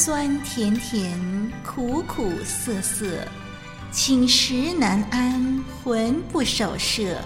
[0.00, 1.18] 酸甜甜，
[1.66, 3.04] 苦苦涩涩，
[3.90, 7.18] 寝食难安，魂不守舍。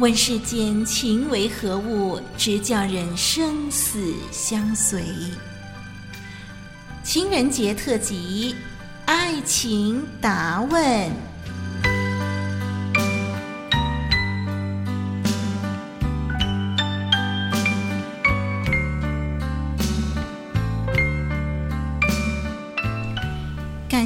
[0.00, 5.04] 问世间情为何物，直叫人生死相随。
[7.04, 8.56] 情人节特辑，
[9.06, 11.29] 爱情答问。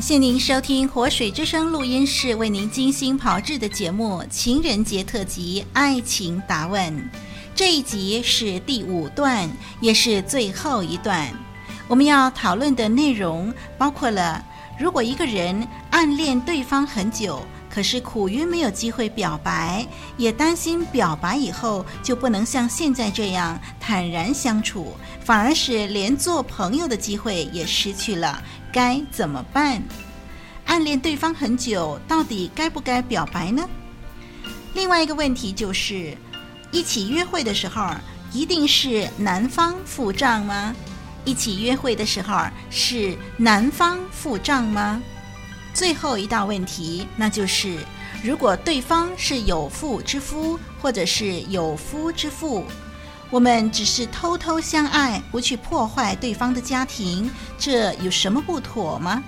[0.04, 6.92] 谢您收听活水之声录音室为您精心炮制的节目《情人节特辑·爱情答问》。
[7.54, 11.26] 这一集是第五段，也是最后一段。
[11.88, 14.44] 我们要讨论的内容包括了：
[14.78, 19.86] 如果一个人暗恋对方很久，可是苦于没有机会表白，
[20.18, 24.92] 也担心表白以后就不能像现在这样坦然相处，
[25.24, 28.42] 反而是连做朋友的机会也失去了。
[28.74, 29.80] 该怎么办？
[30.66, 33.68] 暗恋对方很久，到底该不该表白呢？
[34.74, 36.18] 另外一个问题就是，
[36.72, 37.88] 一起约会的时候，
[38.32, 40.74] 一定是男方付账吗？
[41.24, 45.00] 一起约会的时候，是男方付账吗？
[45.72, 47.78] 最后一道问题，那就是，
[48.24, 52.64] 如果对方是有妇之夫，或者是有夫之妇。
[53.34, 59.20] 我们只是偷偷相爱，不去破坏对方的家庭，这有什么不妥吗？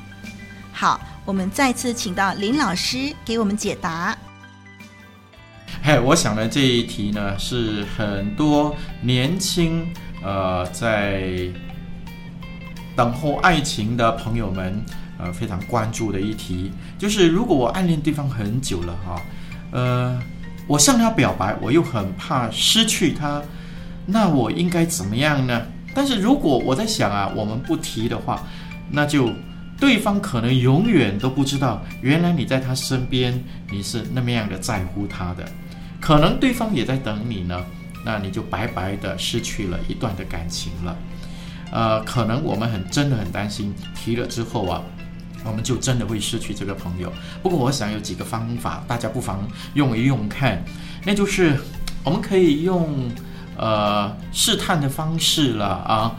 [0.72, 4.16] 好，我们再次请到林老师给我们解答。
[5.82, 11.50] 嘿，我想呢，这一题呢是很多年轻呃在
[12.94, 14.80] 等候爱情的朋友们
[15.18, 19.20] 呃非常关注的一题，就是如果我暗恋对方很久了哈，
[19.72, 20.22] 呃，
[20.68, 23.42] 我向他表白，我又很怕失去他。
[24.06, 25.66] 那我应该怎么样呢？
[25.94, 28.46] 但是如果我在想啊，我们不提的话，
[28.90, 29.32] 那就
[29.80, 35.44] 对方可能永远都不知道，原来你在他身边，你是那么样的在乎他的，
[36.00, 37.64] 可能对方也在等你呢，
[38.04, 40.96] 那你就白白的失去了一段的感情了。
[41.72, 44.82] 呃，可能我们很真的很担心，提了之后啊，
[45.44, 47.12] 我们就真的会失去这个朋友。
[47.42, 50.62] 不过我想有几个方法，大家不妨用一用看，
[51.04, 51.58] 那就是
[52.04, 53.10] 我们可以用。
[53.56, 56.12] 呃，试探的方式了啊，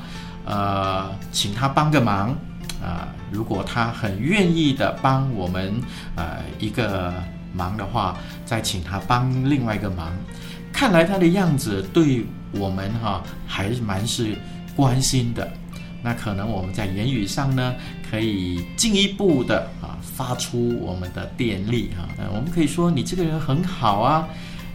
[0.45, 2.35] 呃，请他帮个忙
[2.81, 5.79] 啊，如果他很愿意的帮我们
[6.15, 7.13] 呃一个
[7.53, 10.11] 忙的话，再请他帮另外一个忙。
[10.73, 14.35] 看来他的样子对我们哈、啊、还蛮是
[14.75, 15.47] 关心的，
[16.03, 17.73] 那可能我们在言语上呢，
[18.09, 24.27] 可以进一步的啊发出我们的电力哈、啊，我们可以说你这个人很好啊。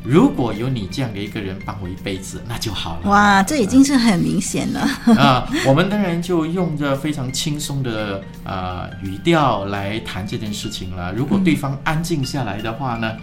[0.04, 3.10] 如果有你这样的一个人帮我一辈子，那就好了。
[3.10, 4.80] 哇，这已经是很明显了。
[5.16, 11.12] 啊，我们当然就用着非常轻松的啊、呃、语调来谈这件事情了。
[11.12, 13.18] 如果对方安静下来的话呢，啊、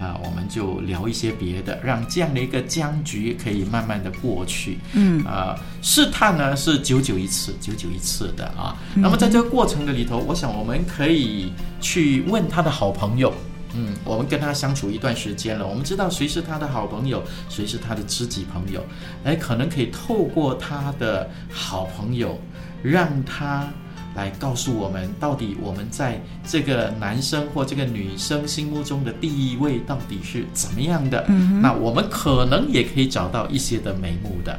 [0.00, 4.78] 嗯呃，我们就聊一些别的，让这样的一个僵局可以慢慢的过去。
[4.94, 8.76] 嗯，啊、呃，试探呢是久久一次，久久一次的啊。
[8.94, 13.32] 那么在这个过程的里头，我想我们可以去问他的好朋友。
[13.78, 18.82] 嗯，我们跟他相处一段时间了，我们知道谁是他的好朋友，谁是他的知己朋友，
[19.22, 22.40] 哎，可能可以透过他的好朋友，
[22.82, 23.68] 让他
[24.14, 31.26] 来告诉我们，到底我们在这个男生或这个女生心目中的地位到底是怎么样的。
[31.28, 34.58] 嗯，那我们可能也可以找到一些的眉目的。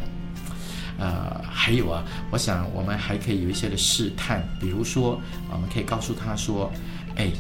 [0.99, 5.19] 呃，还有啊，我想我们还可以有一些的试探，比如说，
[5.51, 6.71] 我们可以告诉他说，
[7.15, 7.31] 哎。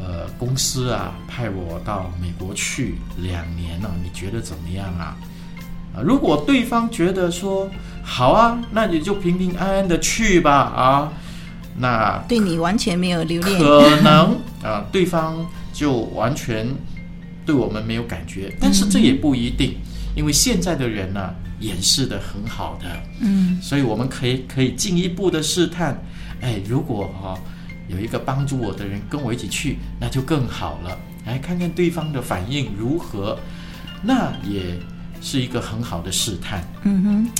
[0.00, 5.16] 呃，公司啊派我到美国去两年了，你觉得怎么样啊？
[5.92, 7.68] 啊，如果对方觉得说
[8.04, 11.12] 好啊，那你就平平安安的去吧啊，
[11.76, 16.64] 那对你完全没有留恋，可能啊，对方就完全
[17.44, 19.74] 对我们没有感觉，但是这也不一定，
[20.14, 22.86] 因为现在的人呢、啊、掩饰的很好的，
[23.20, 26.00] 嗯，所以我们可以可以进一步的试探，
[26.40, 27.38] 哎，如果哈、啊。
[27.88, 30.96] 有一个帮助我的人跟我一起去，那就更好了。
[31.26, 33.38] 来看看对方的反应如何，
[34.02, 34.78] 那也
[35.20, 36.62] 是一个很好的试探。
[36.84, 37.30] 嗯哼，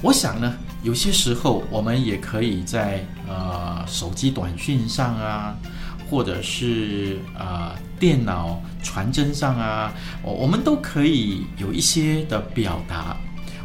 [0.00, 5.56] 我想呢，有些时候我们也可以在呃手机短讯上啊，
[6.08, 9.92] 或者是呃电脑传真上啊，
[10.22, 13.16] 我我们都可以有一些的表达。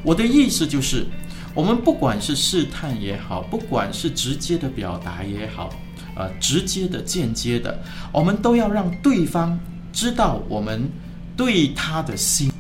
[0.04, 1.06] 我的意思就是，
[1.54, 5.70] 我们不管是试探也好，不管是直接的表达也好。
[6.16, 7.82] 呃，直接的、间接的，
[8.12, 9.60] 我们都要让对方
[9.92, 10.90] 知道我们
[11.36, 12.52] 对他的心。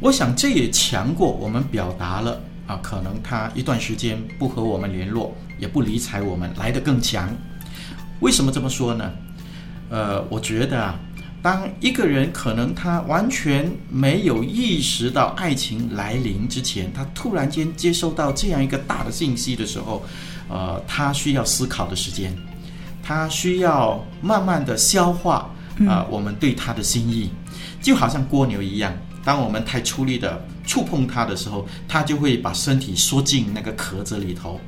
[0.00, 7.28] 我想这也强过我们表达了啊，可能他一段时间不和我们联络，也不理睬我们来得更强。
[8.20, 9.10] 为什么这么说呢？
[9.90, 10.98] 呃，我觉得啊，
[11.42, 20.02] 当一个人可能他完全没有意识到爱情来临之前，他突然间接收到这样一个大的信息的时候，
[20.48, 22.34] 呃，他需要思考的时间，
[23.10, 27.28] 他需要慢慢的消化啊，呃，我们对他的心意，
[27.82, 34.60] 就好像蜗牛一样，当我们太出力的触碰它的时候，它就会把身体缩进那个壳子里头。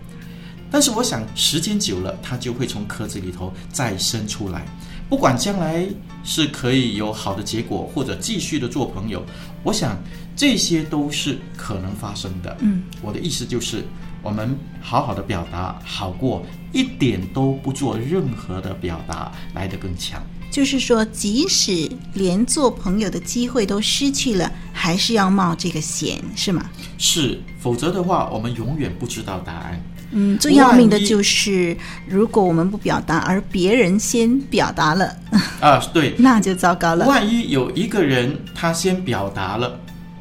[0.73, 4.67] 但是我想，时间久了，它就会从壳子里头再生出来。
[5.09, 5.87] 不管将来
[6.25, 9.25] 是可以有好的结果，或者继续的做朋友，
[9.62, 9.97] 我想
[10.35, 12.56] 这些都是可能发生的。
[12.59, 13.85] 嗯，我的意思就是，
[14.23, 20.23] 我们好好的表达，好过一点都不做任何的表达来得更强。
[20.51, 26.71] 就是说，即使连做朋友的机会都失去了，还是要冒这个险，是吗？
[26.99, 29.83] 是，否则的话，我们永远不知道答案。
[30.11, 31.75] 嗯，最要命的就是，
[32.07, 35.17] 如果我们不表达，而别人先表达了，
[35.59, 37.07] 啊，对， 那就糟糕了。
[37.07, 39.81] 万一有一个人他先表达了，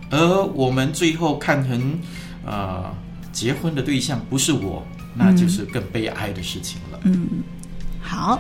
[0.10, 2.00] 而我们最后看成，
[2.46, 2.86] 呃，
[3.42, 4.86] 结婚的对象不是我，
[5.16, 7.00] 那就是更悲哀的事情了。
[7.06, 7.42] 嗯，
[8.00, 8.40] 好。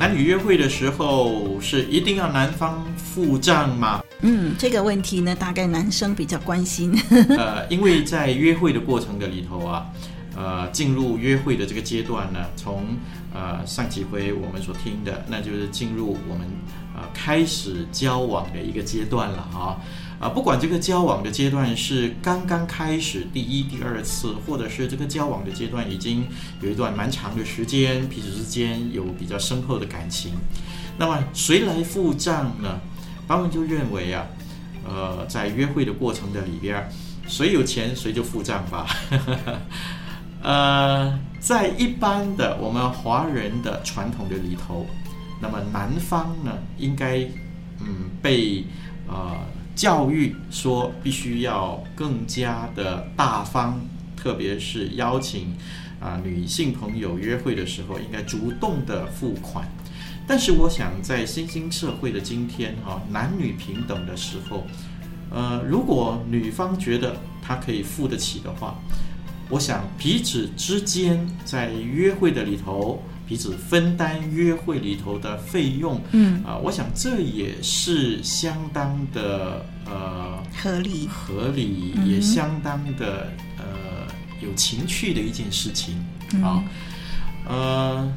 [0.00, 4.02] 男女约会的时候是一定要男方付账吗？
[4.22, 6.92] 嗯，这个问题呢，大概男生比较关心。
[7.38, 9.86] 呃，因为在约会的过程的里头啊，
[10.36, 12.84] 呃，进入约会的这个阶段呢，从
[13.32, 16.44] 呃上几回我们所听的，那就是进入我们
[16.96, 19.78] 呃开始交往的一个阶段了啊。
[20.20, 26.26] 啊、不管这个交往的阶段是刚刚开始第一、第二次，或者是这个交往的阶段已经
[26.60, 30.32] 有一段蛮长的时间，彼此之间有比较深厚的感情，
[30.98, 32.80] 那么谁来付账呢？
[33.28, 34.26] 他们就认为啊，
[34.84, 36.88] 呃，在约会的过程的里边，
[37.28, 38.88] 谁有钱谁就付账吧。
[40.42, 44.86] 呃，在一般的我们华人的传统的里头，
[45.40, 47.18] 那么男方呢，应该
[47.80, 48.64] 嗯被
[49.06, 49.36] 呃
[49.78, 53.78] 教育说必须要更加的大方，
[54.16, 55.54] 特别是邀请
[56.00, 59.64] 啊、女性朋友约会的时候，应该主动的付款。
[60.26, 64.66] 但是我想，在新兴社会的今天，哈，男女平等的时候，
[65.30, 68.74] 呃，如果女方觉得她可以付得起的话，
[69.48, 83.64] 我想彼此之间在约会的里头，彼此分担约会里头的费用，嗯，啊、呃，我想这也是相当的呃合理，合理也相当的呃
[84.40, 85.94] 有情趣的一件事情。
[86.42, 86.64] 啊，
[87.46, 88.12] 呃。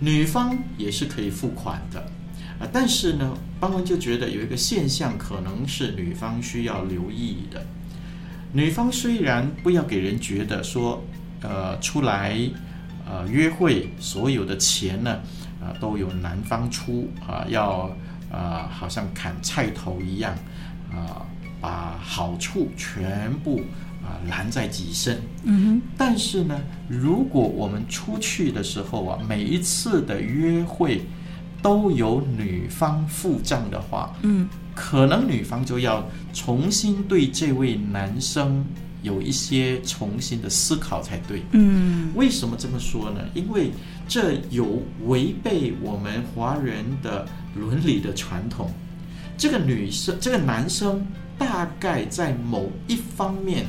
[0.00, 2.00] 女方也是可以付款的，
[2.58, 7.64] 啊，但是呢，邦文就觉得有一个现象，可能是女方需要留意的。
[8.52, 11.02] 女方虽然不要给人觉得说，
[11.40, 12.36] 呃，出来
[13.08, 15.12] 呃约会所有的钱呢，
[15.60, 17.80] 啊、呃，都由男方出啊、呃，要
[18.30, 20.32] 啊、呃，好像砍菜头一样
[20.90, 21.26] 啊、呃，
[21.60, 23.62] 把好处全部。
[24.04, 25.18] 啊，揽在己身。
[25.44, 25.82] 嗯哼。
[25.96, 31.00] 但是呢，如果我们出去的时候啊，每一次的约会
[31.62, 38.62] 都由女方付账的话，嗯，可能女方就要重新对这位男生
[39.04, 41.40] 有一些重新的思考才对。
[41.52, 42.10] 嗯。
[42.16, 43.20] 为什么这么说呢？
[43.34, 43.70] 因为
[44.08, 48.68] 这有违背我们华人的伦理的传统。
[49.38, 51.06] 这个女生，这个男生，
[51.38, 53.64] 大概在某一方面。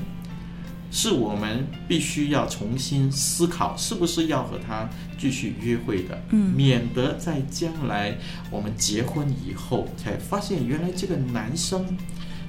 [0.91, 4.87] 是我们必须要重新思考，是不是要和他
[5.17, 8.15] 继续约会的，嗯，免得在将来
[8.49, 11.85] 我们结婚以后才发现，原来这个男生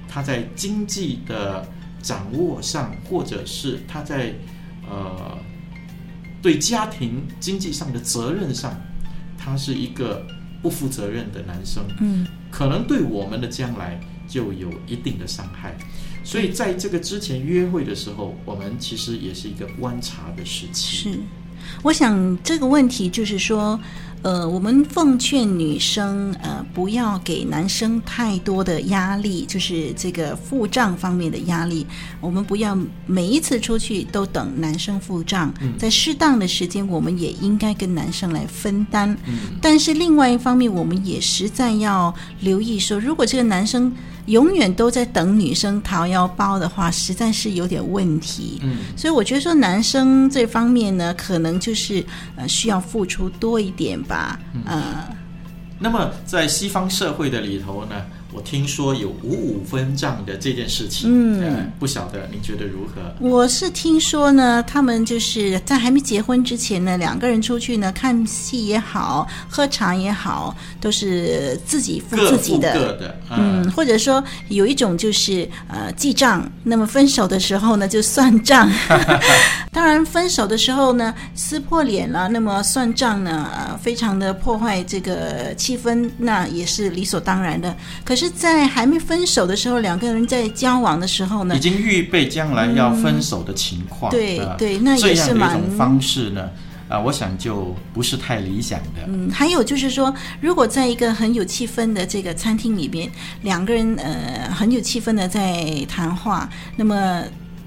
[0.09, 1.66] 他在经济的
[2.06, 4.32] 掌握上，或者是他在
[4.88, 5.36] 呃
[6.40, 8.80] 对家庭经济上的责任上，
[9.36, 10.25] 他是一个
[10.62, 15.76] 不负责任的男生，嗯，可能对我们的将来就有一定的伤害。
[16.22, 21.12] 所以，在这个之前约会的时候，我们其实也是一个观察的时期。
[21.12, 21.18] 是，
[21.82, 23.80] 我想这个问题就是说，
[24.23, 31.87] 呃，我们奉劝女生，呃，不要给男生太多的压力，就是这个付账方面的压力。
[32.20, 39.16] 我们不要每一次出去都等男生付账，在适当的时间，我们也应该跟男生来分担。
[39.26, 39.56] 嗯。
[39.62, 43.92] 但是另外一方面，我们也实在要留意说，如果这个男生。
[44.26, 48.61] 永远都在等女生掏腰包的话，实在是有点问题。
[48.62, 52.04] 嗯，所以我觉得说男生这方面呢，可能就是
[52.37, 54.38] 呃需要付出多一点吧。
[54.52, 55.16] 嗯、呃，
[55.78, 58.02] 那么在西方社会的里头呢，
[58.37, 63.00] 我听说有五五分账的这件事情，嗯、呃，不晓得您觉得如何？
[63.19, 78.71] 我是听说呢，他们就是在还没结婚之前呢，两个人出去呢看戏也好，喝茶也好，都是自己付自己的，各各的，嗯，嗯，或者说有一种就是呃记账，那么分手的时候呢就算账。
[79.73, 87.75] 当然分手的时候呢撕破脸了，那么算账呢，呃，非常的破坏这个气氛，那也是理所当然的。
[88.05, 88.25] 可是。
[88.30, 94.11] 在还没分手的时候，两个人在交往的时候呢，已经预备将来要分手的情况。
[94.11, 95.50] 嗯、对对，那也是蛮。
[95.50, 96.42] 这样的一种方式呢，
[96.88, 99.02] 啊、呃，我想就不是太理想的。
[99.06, 103.11] 嗯，还有就是说，如果在一个很有气氛的这个餐厅里边，
[103.42, 107.23] 两个人呃很有气氛的在谈话，那么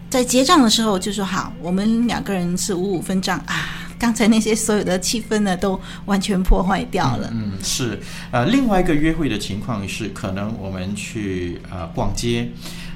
[0.10, 3.79] 在结账的时候就说好，我们两个人是五五分账啊。
[4.00, 7.30] 刚才那些所有的气氛呢，都完全破坏掉了。
[7.34, 8.00] 嗯，嗯是。
[8.32, 12.50] 呃，另外一个约会的情况是，可能我们去呃逛街，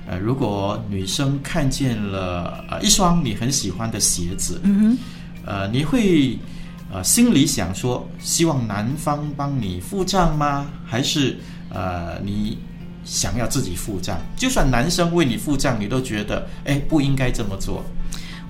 [0.08, 4.98] 呃，如果女生看见了呃一双你很喜欢的鞋子，嗯哼，
[5.46, 6.40] 呃，你会
[6.90, 10.66] 呃心里想说，希望男方帮你付账吗？
[10.86, 11.38] 还是
[11.70, 12.58] 呃你
[13.04, 14.18] 想要自己付账？
[14.38, 17.84] 就算男生为你付账，你都觉得哎不应该这么做。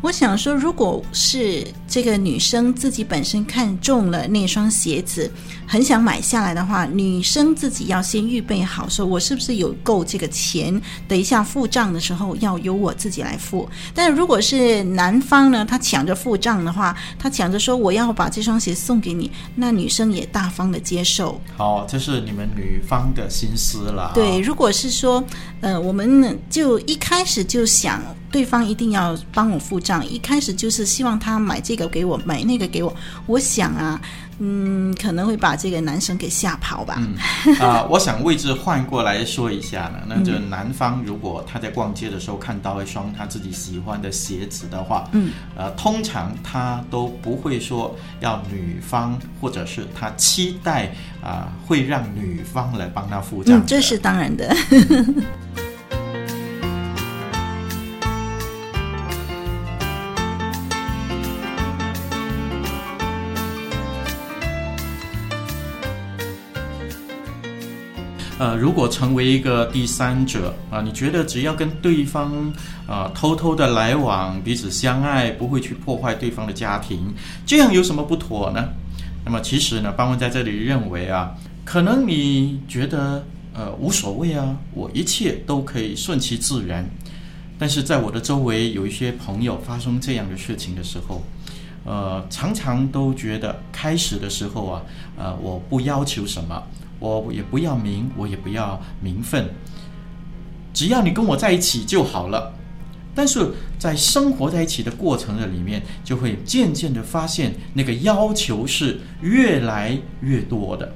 [0.04, 5.32] 我想说，如果是这个女生自己本身看中了那双鞋子，
[5.66, 10.80] 很想买下来的话，女生自己要先预备好，说我是不是有够这个钱？
[11.08, 13.70] 等一下付账的时候要由我自己来付。
[13.96, 21.40] 但如果是男方呢，他抢着付账的话，他抢着说我要把这双鞋送给你，那女生也大方的接受。
[21.56, 24.12] 好，这是你们女方的心思了。
[24.14, 25.24] 对，如果是说，
[25.62, 29.93] 呃，我们就一开始就想对方一定要帮我付账。
[30.02, 32.96] 一开始就是希望他买这个给我，买那个给我。
[33.26, 34.00] 我想啊，
[34.40, 36.96] 嗯，可能会把这个男生给吓跑吧。
[37.04, 37.16] 嗯
[37.58, 40.00] 啊、呃，我想位置换过来说一下呢。
[40.08, 50.86] 那就男方如果他在逛街的时候看到一双他自己喜欢的鞋子的话，嗯，呃，通常他都不会说要女方，或者是他期待
[51.22, 53.60] 啊、呃，会让女方来帮他付账。
[53.60, 54.56] 嗯，这是当然的。
[68.40, 72.52] 呃，如果成为一个第三者啊，你觉得只要跟对方
[72.88, 77.14] 啊偷偷的来往，彼此相爱，不会去破坏对方的家庭，
[77.46, 78.70] 这样有什么不妥呢？
[79.24, 81.32] 那么其实呢，邦文在这里认为啊，
[81.64, 83.24] 可能你觉得
[83.54, 86.84] 呃无所谓啊，我一切都可以顺其自然。
[87.60, 91.22] 但是在我的周围有一些朋友发生这样的事情的时候，
[91.86, 94.82] 呃，常常都觉得开始的时候啊，
[95.18, 96.62] 呃，我不要求什么。
[97.10, 99.50] 我也不要名，我也不要名分，
[100.74, 102.54] 只要你跟我在一起就好了。
[103.14, 110.94] 但是在生活在一起的过程的里面，就会渐渐的发现那个要求是越来越多的。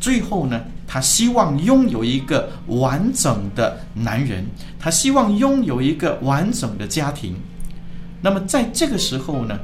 [0.00, 4.44] 最后呢，他希望拥有一个完整的男人，
[4.80, 7.36] 他希望拥有一个完整的家庭。
[8.20, 9.56] 那么在这个时候呢，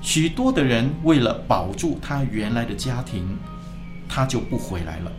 [0.00, 3.36] 许多的人为了保住他原来的家庭。
[4.08, 5.12] 他就不回来了，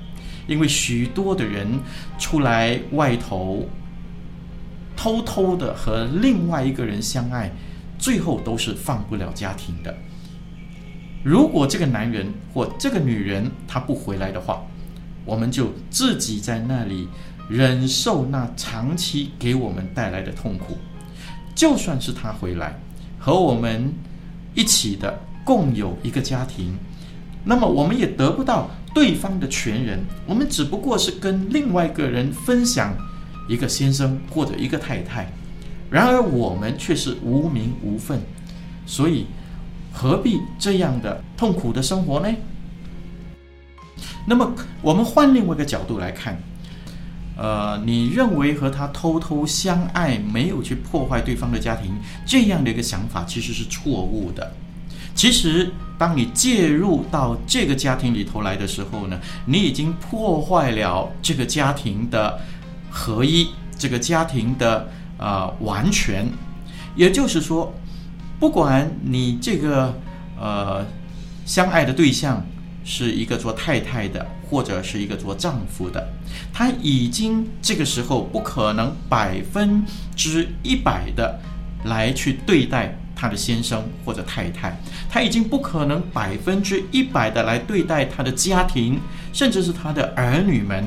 [0.48, 1.68] 因为许多的人
[2.18, 3.68] 出来外头，
[4.96, 7.52] 偷偷的和另外一个人相爱，
[7.98, 9.96] 最后都是放不了家庭的。
[11.24, 14.62] 如果这个男人或这个女人他不回来的话，
[15.26, 17.08] 我们就自己在那里
[17.50, 20.78] 忍受那长期给我们带来的痛苦。
[21.54, 22.80] 就算是他回来，
[23.20, 23.94] 和我们
[24.56, 26.78] 一起的共有一个家庭，
[27.44, 28.70] 那么我们也得不到。
[28.94, 32.96] 对方的全人，我们只不过是跟另外一个人分享
[33.48, 35.32] 一个先生或者一个太太，
[35.90, 38.20] 然而我们却是无名无分，
[38.86, 39.26] 所以
[39.92, 42.36] 何必这样的痛苦的生活呢？
[44.26, 46.38] 那么我们换另外一个角度来看，
[47.38, 51.92] 呃，你认为和他偷偷相爱，没有去破坏对方的家庭，
[52.26, 54.54] 这样的一个想法其实是错误的。
[55.16, 62.40] 其实，当你介入到这个家庭里头来的时候呢，你已经破坏了这个家庭的
[62.90, 64.88] 合一，这个家庭的、
[65.18, 66.26] 呃、完全。
[66.96, 67.74] 也就是说，
[68.40, 69.94] 不管你这个
[70.40, 70.86] 呃
[71.46, 72.46] 相爱的对象
[72.86, 76.08] 是一个做太太的，或者是一个做丈夫的，
[76.54, 79.84] 他已经这个时候不可能百分
[80.16, 81.40] 之一百的
[81.84, 82.98] 来去对待。
[83.20, 88.98] 他的先生或者太太，他已经不可能百分之一百的来对待他的家庭，
[89.34, 90.86] 甚至是他的儿女们，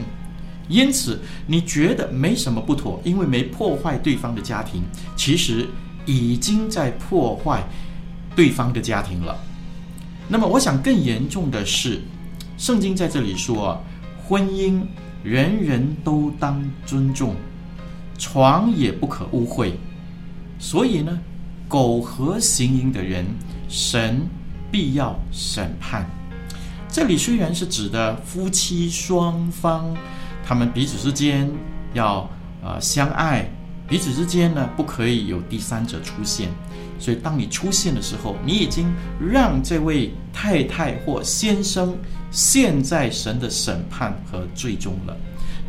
[0.66, 4.82] 因此你觉得没什么不妥，因为没破坏对方的家庭，
[5.14, 5.68] 其实
[6.06, 7.62] 已经在破坏
[8.34, 9.36] 对方的家庭了。
[10.26, 12.00] 那么，我想更严重的是，
[12.56, 13.78] 圣经在这里说，
[14.26, 14.80] 婚姻
[15.22, 17.36] 人人都当尊重，
[18.16, 19.72] 床也不可污秽。
[20.58, 21.18] 所以呢，
[21.72, 23.24] 苟合行淫的人，
[23.66, 24.20] 神
[24.70, 26.06] 必要审判。
[26.86, 29.96] 这里虽然是指的夫妻双方，
[30.44, 31.50] 他们彼此之间
[31.94, 32.28] 要
[32.62, 33.48] 呃相爱，
[33.88, 36.50] 彼此之间呢不可以有第三者出现。
[36.98, 41.96] 所以当你出现的时候，你已经让这位太太或先生
[42.30, 45.16] 陷在神的审判和最终了。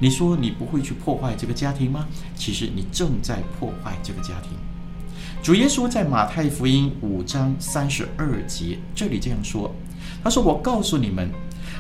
[0.02, 2.06] 你说你不会去破坏这个家庭吗？
[2.36, 4.52] 其实你正在破坏这个家庭。
[5.44, 9.76] 主耶稣在马太福音五章三十二节这里这样说。
[10.24, 11.30] 他说：“我告诉你们，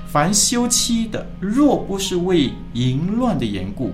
[0.05, 3.91] 凡休妻的，若不是为淫乱的缘故，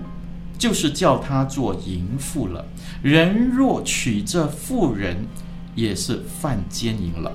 [0.58, 2.66] 就是叫他做淫妇了。
[3.04, 5.28] 人若娶这妇人，
[5.76, 7.32] 也是犯奸淫了。”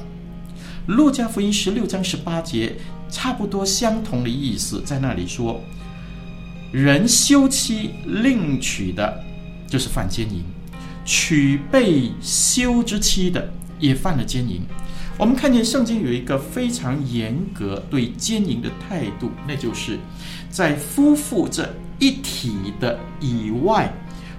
[0.89, 2.75] 路加福音十六章十八节，
[3.09, 5.61] 差不多相同的意思，在那里说
[6.73, 9.23] ：“人休妻另娶的，
[9.69, 10.43] 就是犯奸淫；
[11.05, 14.63] 娶被休之妻的，也犯了奸淫。”
[15.17, 19.97] 我们看见圣经有一个非常严格对奸淫的态度，那就是
[20.51, 23.93] 在夫妇这一体的以外，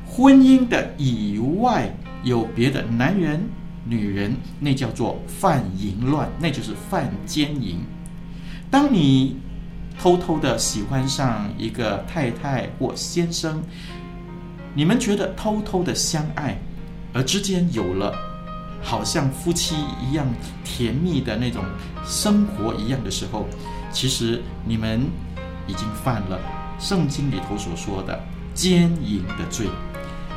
[0.05, 1.95] 婚姻的以外
[2.25, 3.48] 有别的男人、
[3.86, 7.79] 女人，那叫做犯淫乱，那就是犯奸淫。
[8.69, 9.38] 当你
[9.98, 13.63] 偷偷的喜欢上一个太太或先生，
[14.75, 16.60] 你们觉得偷偷的相爱，
[17.13, 18.13] 而之间有了。
[18.82, 20.28] 好像夫妻一样
[20.63, 21.65] 甜蜜的那种
[22.06, 23.47] 生活一样的时候，
[23.91, 25.02] 其实你们
[25.65, 26.39] 已经犯了
[26.80, 28.21] 圣经里头所说的
[28.54, 29.65] 奸淫的罪。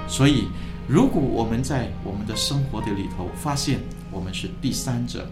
[0.08, 0.48] 所以，
[0.86, 5.30] 如果我们在我们的生活的里头发现我们是第三者，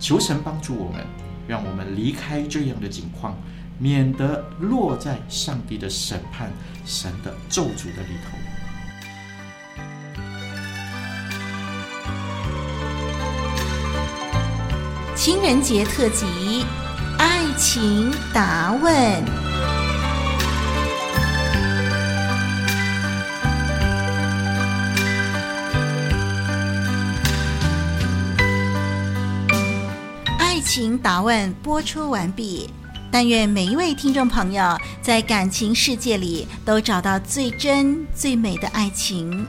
[0.00, 1.06] 求神帮助我们，
[1.46, 3.38] 让我们离开这样的境况，
[3.82, 6.52] 免得落在上帝的审判、
[6.86, 8.38] 神的咒诅的里头。
[15.16, 16.64] 情人节特辑，
[17.18, 18.92] 爱情答问。
[30.38, 32.70] 爱情答问播出完毕。
[33.12, 39.46] 但愿每一位听众朋友在感情世界里都找到最真最美的爱情。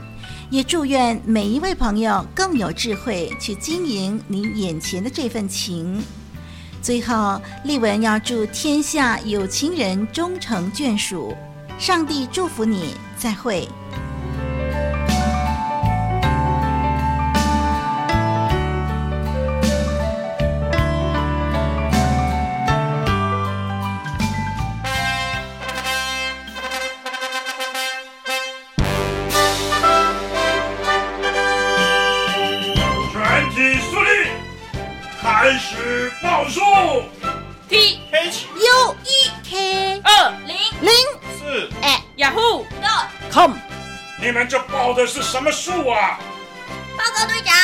[0.50, 6.00] 也祝愿每一位朋友更有智慧去经营你眼前的这份情。
[6.82, 11.34] 最后，丽文要祝天下有情人终成眷属，
[11.78, 13.66] 上帝祝福你，再会。
[44.42, 46.18] 这报的是什么数啊？
[46.96, 47.54] 报告队长，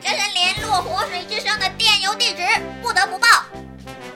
[0.00, 2.42] 这是联络活水之声的电邮地址，
[2.80, 3.26] 不得不报。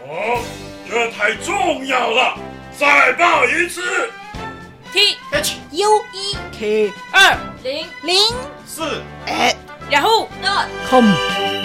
[0.06, 0.42] 哦，
[0.88, 2.38] 这太重要了，
[2.78, 4.10] 再报一次。
[4.92, 8.16] T H U E K 二零零
[8.64, 9.54] 四 at
[9.90, 11.57] yahoo dot com。